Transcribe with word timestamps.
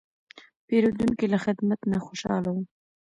پیرودونکی 0.67 1.25
له 1.33 1.37
خدمت 1.45 1.79
نه 1.91 1.97
خوشاله 2.05 2.49
و. 2.53 2.57